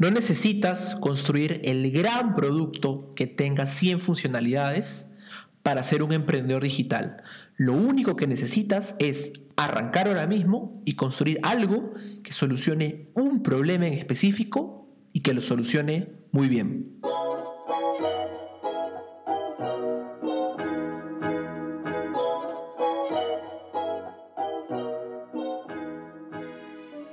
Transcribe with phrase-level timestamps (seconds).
[0.00, 5.08] No necesitas construir el gran producto que tenga 100 funcionalidades
[5.62, 7.22] para ser un emprendedor digital.
[7.58, 11.92] Lo único que necesitas es arrancar ahora mismo y construir algo
[12.22, 16.98] que solucione un problema en específico y que lo solucione muy bien.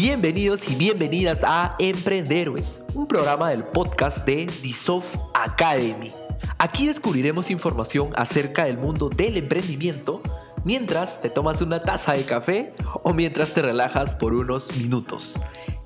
[0.00, 6.12] Bienvenidos y bienvenidas a Emprenderos, un programa del podcast de Disoft Academy.
[6.58, 10.22] Aquí descubriremos información acerca del mundo del emprendimiento
[10.64, 15.34] mientras te tomas una taza de café o mientras te relajas por unos minutos.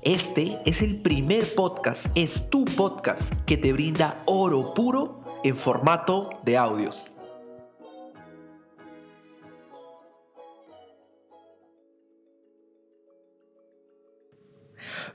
[0.03, 6.29] Este es el primer podcast, es tu podcast que te brinda oro puro en formato
[6.43, 7.15] de audios.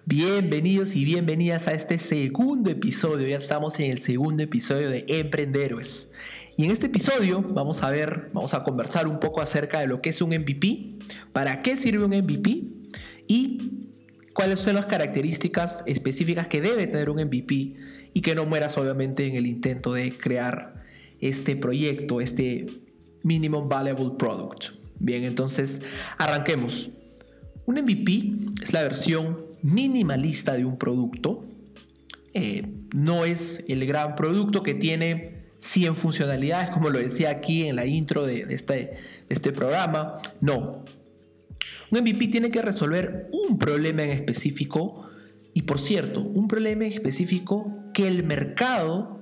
[0.04, 3.28] Bienvenidos y bienvenidas a este segundo episodio.
[3.28, 6.08] Ya estamos en el segundo episodio de Emprenderos.
[6.56, 10.00] Y en este episodio vamos a ver, vamos a conversar un poco acerca de lo
[10.00, 10.96] que es un MVP,
[11.32, 12.62] para qué sirve un MVP
[13.26, 13.88] y
[14.32, 17.76] cuáles son las características específicas que debe tener un MVP
[18.14, 20.82] y que no mueras obviamente en el intento de crear
[21.20, 22.66] este proyecto, este
[23.22, 24.66] Minimum Valuable Product.
[24.98, 25.82] Bien, entonces
[26.16, 26.90] arranquemos.
[27.66, 31.42] Un MVP es la versión minimalista de un producto.
[32.34, 37.76] Eh, no es el gran producto que tiene 100 funcionalidades, como lo decía aquí en
[37.76, 38.92] la intro de, este,
[39.28, 40.16] este programa.
[40.40, 40.84] No.
[41.90, 45.08] Un MVP tiene que resolver un problema en específico
[45.54, 49.20] y por cierto, un problema en específico que el mercado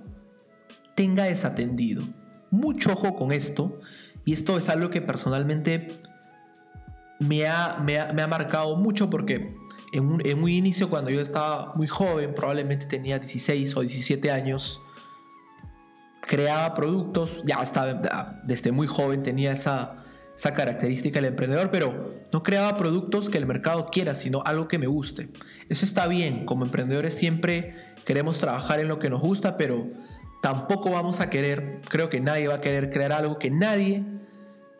[0.95, 2.05] tenga desatendido.
[2.51, 3.81] Mucho ojo con esto
[4.25, 6.01] y esto es algo que personalmente
[7.21, 9.55] me ha, me ha marcado mucho porque
[9.99, 14.83] en un, inicio cuando yo estaba muy joven, probablemente tenía 16 o 17 años,
[16.21, 20.05] creaba productos, ya estaba desde muy joven tenía esa,
[20.37, 24.79] esa característica del emprendedor, pero no creaba productos que el mercado quiera, sino algo que
[24.79, 25.29] me guste.
[25.69, 27.75] Eso está bien, como emprendedores siempre
[28.05, 29.89] queremos trabajar en lo que nos gusta, pero
[30.43, 34.05] tampoco vamos a querer, creo que nadie va a querer crear algo que nadie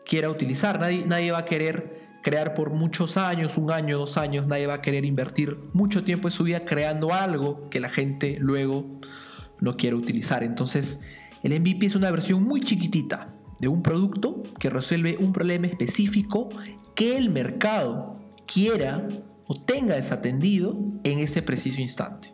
[0.05, 4.47] quiera utilizar, nadie, nadie va a querer crear por muchos años, un año, dos años,
[4.47, 8.35] nadie va a querer invertir mucho tiempo en su vida creando algo que la gente
[8.41, 8.99] luego
[9.61, 10.43] no quiere utilizar.
[10.43, 10.99] Entonces,
[11.41, 13.27] el MVP es una versión muy chiquitita
[13.59, 16.49] de un producto que resuelve un problema específico
[16.95, 19.07] que el mercado quiera
[19.45, 22.33] o tenga desatendido en ese preciso instante.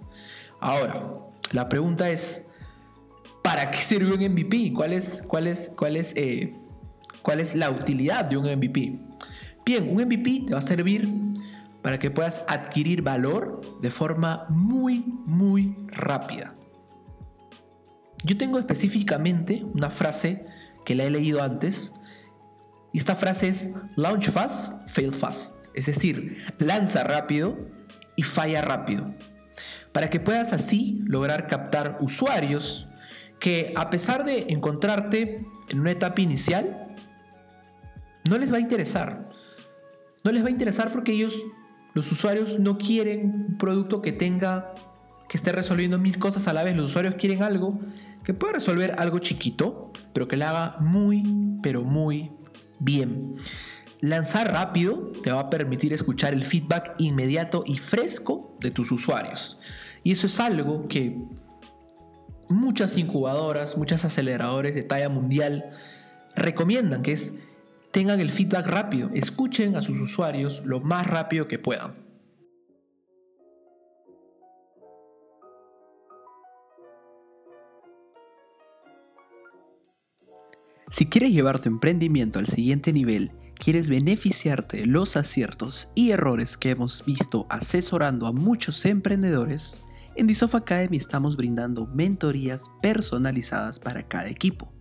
[0.59, 1.19] Ahora,
[1.51, 2.47] la pregunta es,
[3.43, 4.73] ¿para qué sirve un MVP?
[4.73, 6.55] ¿Cuál es, cuál es, cuál es, eh,
[7.21, 9.12] cuál es la utilidad de un MVP?
[9.65, 11.09] Bien, un MVP te va a servir
[11.81, 16.53] para que puedas adquirir valor de forma muy, muy rápida.
[18.23, 20.43] Yo tengo específicamente una frase
[20.85, 21.91] que la he leído antes
[22.91, 25.55] y esta frase es launch fast, fail fast.
[25.73, 27.57] Es decir, lanza rápido
[28.15, 29.13] y falla rápido.
[29.91, 32.87] Para que puedas así lograr captar usuarios
[33.39, 36.95] que a pesar de encontrarte en una etapa inicial,
[38.29, 39.32] no les va a interesar
[40.23, 41.43] no les va a interesar porque ellos,
[41.93, 44.73] los usuarios, no quieren un producto que tenga,
[45.27, 46.75] que esté resolviendo mil cosas a la vez.
[46.75, 47.79] Los usuarios quieren algo
[48.23, 51.23] que pueda resolver algo chiquito, pero que lo haga muy,
[51.61, 52.31] pero muy
[52.79, 53.35] bien.
[53.99, 59.59] Lanzar rápido te va a permitir escuchar el feedback inmediato y fresco de tus usuarios.
[60.03, 61.17] Y eso es algo que
[62.49, 65.71] muchas incubadoras, muchas aceleradores de talla mundial
[66.35, 67.35] recomiendan, que es
[67.93, 72.03] tengan el feedback rápido, escuchen a sus usuarios lo más rápido que puedan.
[80.89, 86.57] Si quieres llevar tu emprendimiento al siguiente nivel, quieres beneficiarte de los aciertos y errores
[86.57, 89.83] que hemos visto asesorando a muchos emprendedores,
[90.15, 94.72] en Disof Academy estamos brindando mentorías personalizadas para cada equipo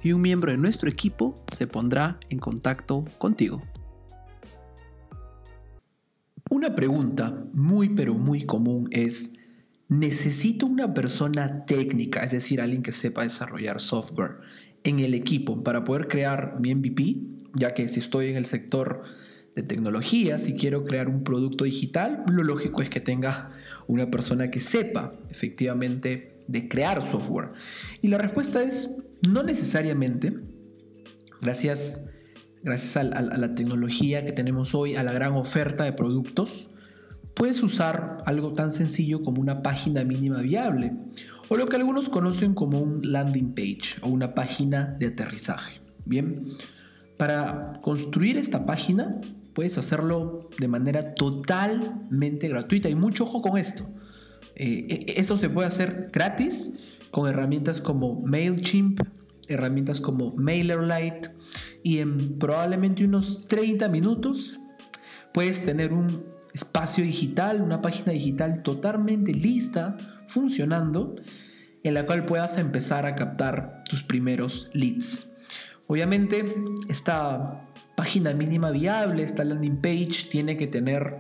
[0.02, 3.62] y un miembro de nuestro equipo se pondrá en contacto contigo.
[6.50, 9.34] Una pregunta muy pero muy común es,
[9.88, 14.40] ¿necesito una persona técnica, es decir, alguien que sepa desarrollar software
[14.82, 17.18] en el equipo para poder crear mi MVP?
[17.54, 19.04] Ya que si estoy en el sector
[19.54, 23.50] de tecnología, si quiero crear un producto digital, lo lógico es que tenga
[23.86, 27.48] una persona que sepa efectivamente de crear software.
[28.00, 28.94] Y la respuesta es
[29.28, 30.34] no necesariamente.
[31.40, 32.06] Gracias
[32.62, 36.68] gracias a, la tecnología que tenemos hoy, a la gran oferta de productos,
[37.34, 40.92] puedes usar algo tan sencillo como una página mínima viable
[41.48, 45.80] o lo que algunos conocen como un landing page o una página de aterrizaje.
[46.04, 46.52] Bien,
[47.16, 49.20] para construir esta página
[49.54, 53.88] puedes hacerlo de manera totalmente gratuita y mucho ojo con esto.
[54.54, 56.72] Eh, e, esto se puede hacer gratis
[57.10, 59.00] con herramientas como MailChimp,
[59.48, 61.30] herramientas como MailerLite
[61.82, 64.60] y en probablemente unos 30 minutos
[65.32, 69.96] puedes tener un espacio digital, una página digital totalmente lista,
[70.26, 71.16] funcionando,
[71.82, 75.28] en la cual puedas empezar a captar tus primeros leads.
[75.86, 76.44] Obviamente,
[76.88, 77.69] esta
[78.00, 81.18] página mínima viable, esta landing page, tiene que tener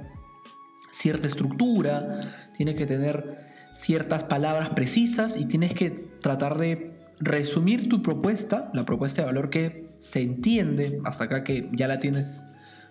[0.90, 2.22] cierta estructura,
[2.56, 3.36] tiene que tener
[3.70, 9.50] ciertas palabras precisas y tienes que tratar de resumir tu propuesta, la propuesta de valor
[9.50, 12.44] que se entiende hasta acá que ya la tienes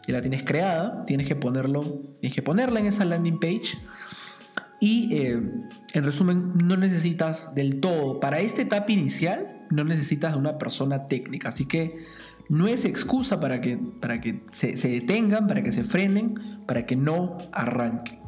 [0.08, 3.80] ya la tienes creada, tienes que ponerlo, tienes que ponerla en esa landing page.
[4.80, 5.42] Y eh,
[5.96, 11.06] en resumen no necesitas del todo para esta etapa inicial no necesitas de una persona
[11.06, 11.98] técnica, así que
[12.50, 16.34] no es excusa para que, para que se, se detengan, para que se frenen,
[16.66, 18.19] para que no arranquen.